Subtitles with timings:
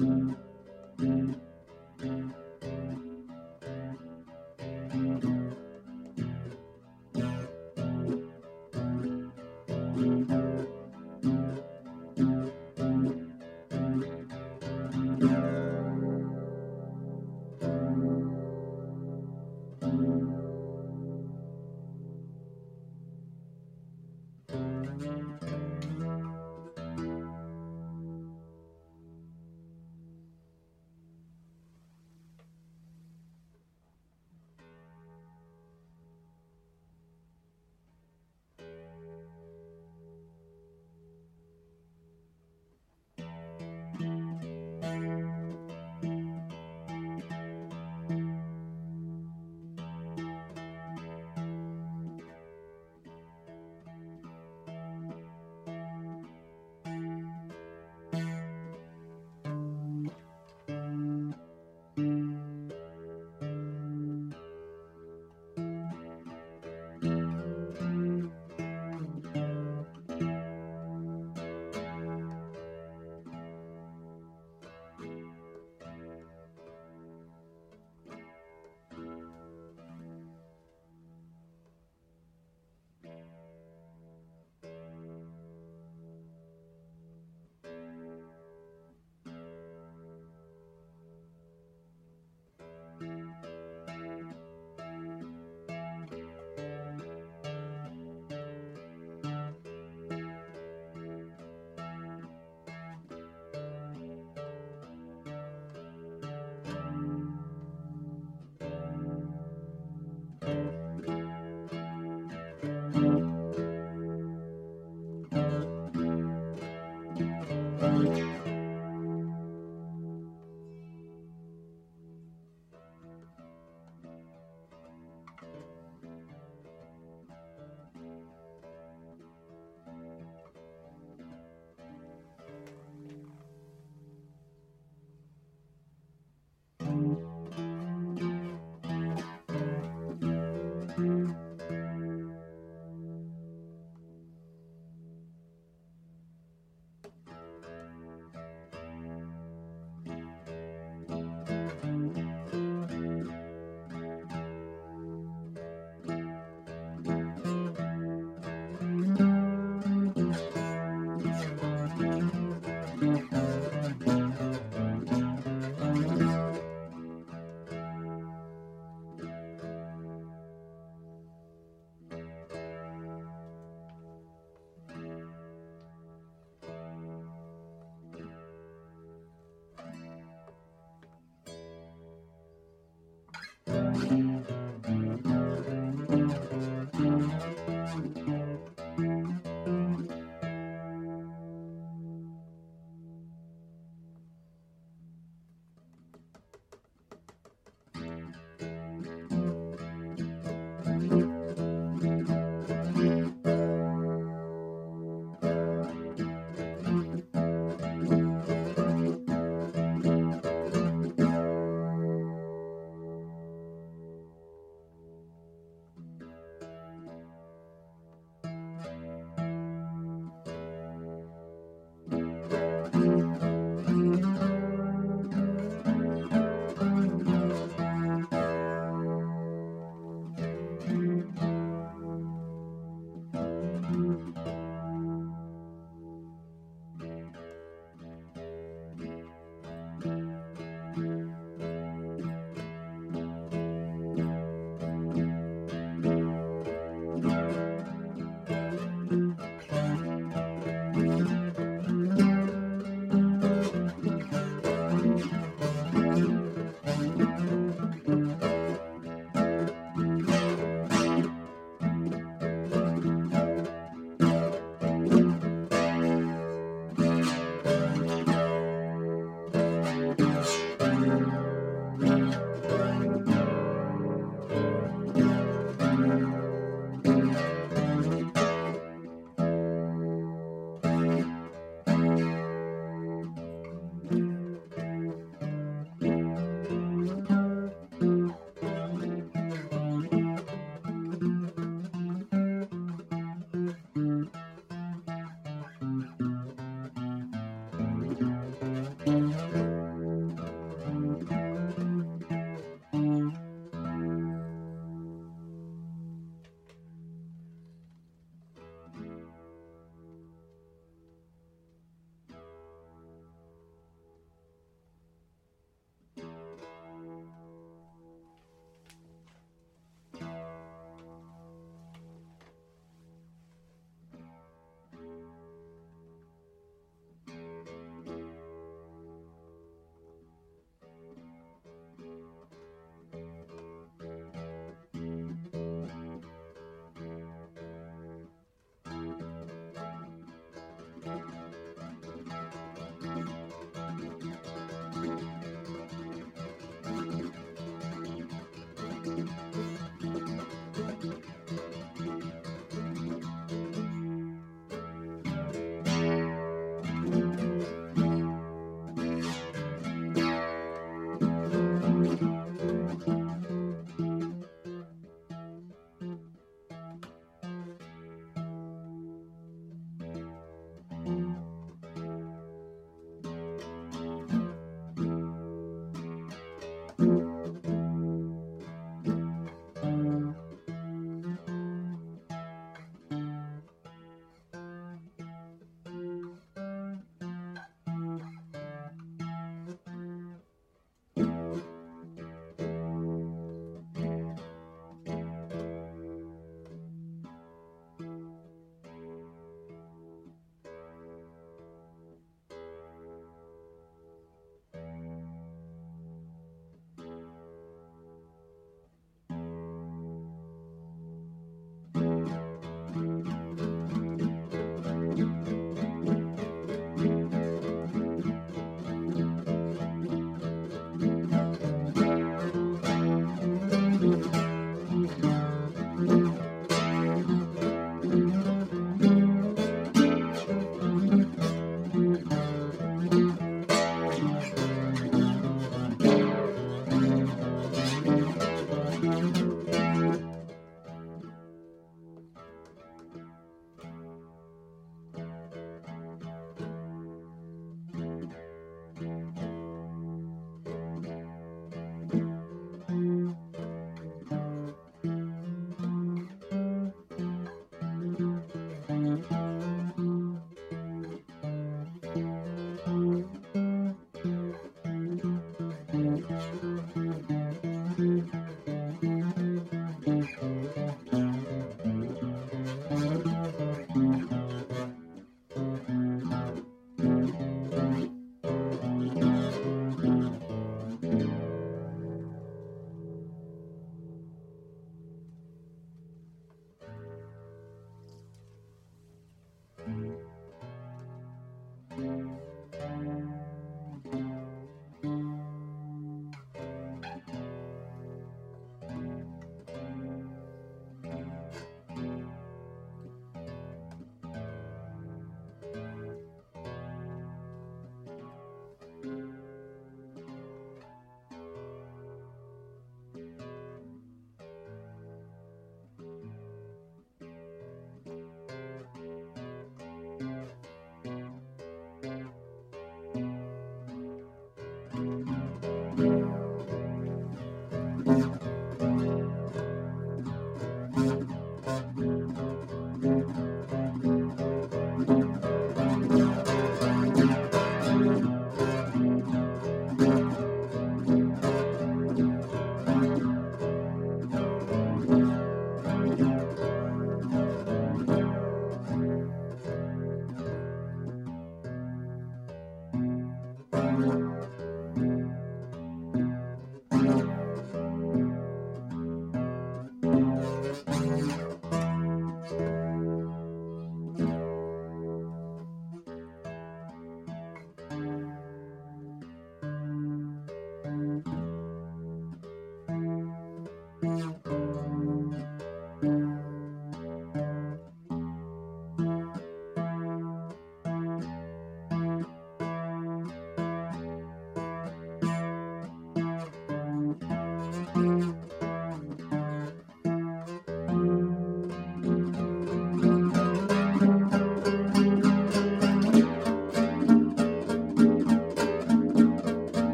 [0.00, 0.34] Thank mm
[0.98, 1.34] -hmm.
[1.34, 1.39] you.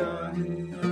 [0.00, 0.89] done.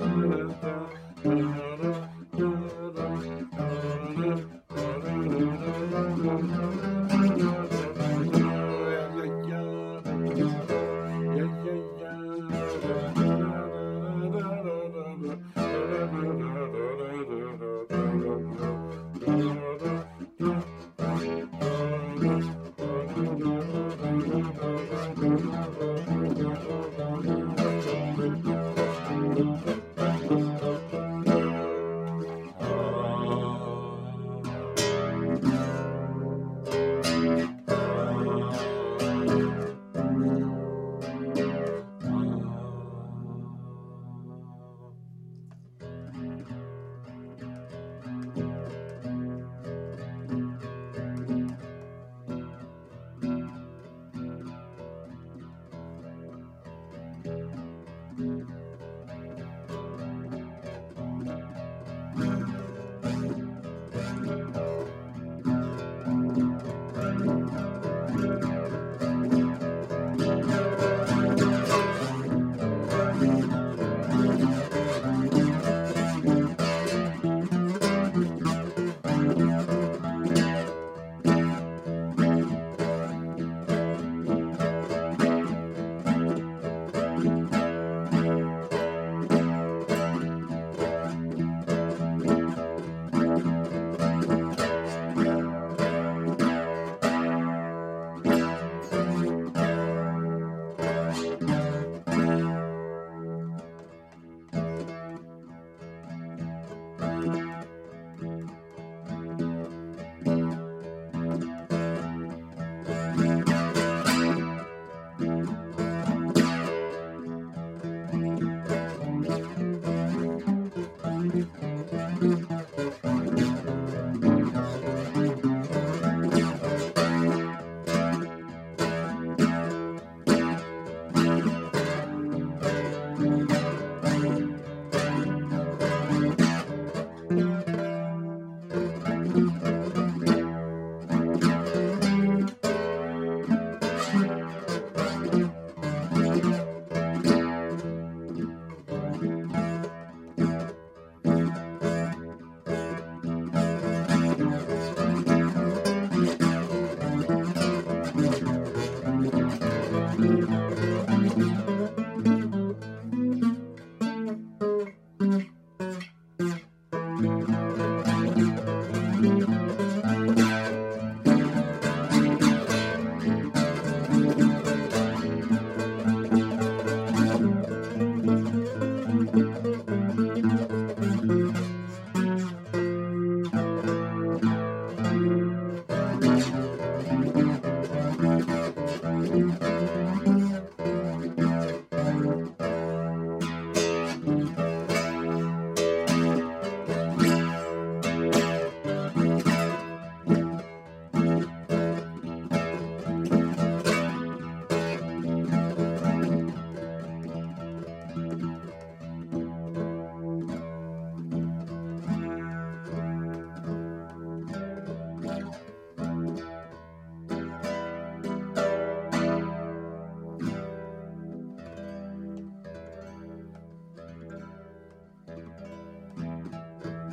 [0.00, 1.89] Mm-hmm.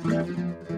[0.04, 0.77] Música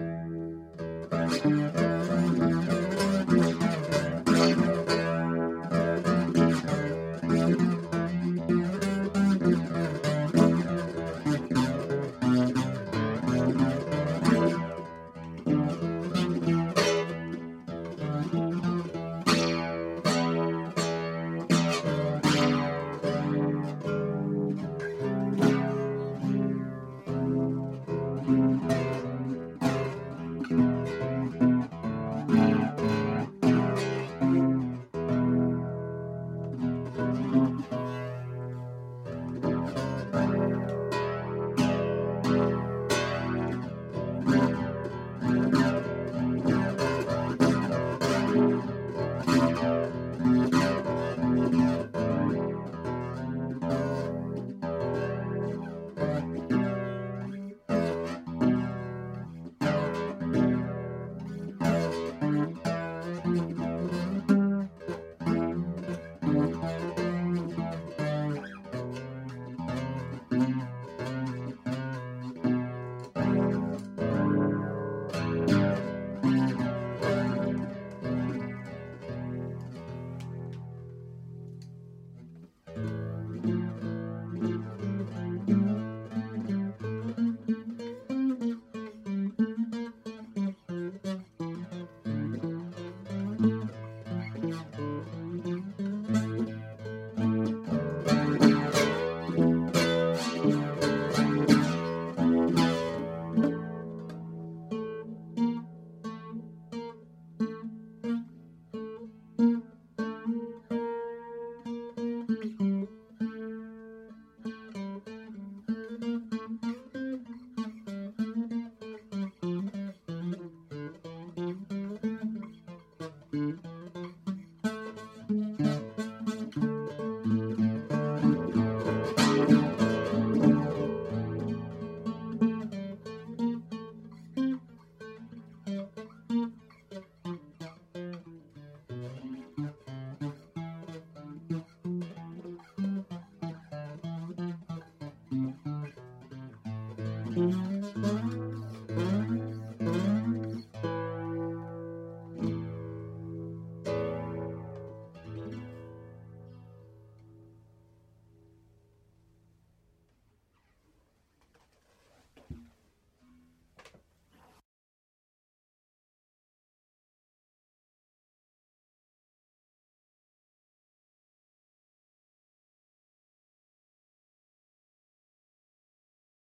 [147.33, 148.40] Mm-hmm.